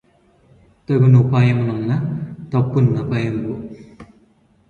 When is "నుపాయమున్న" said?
1.07-1.91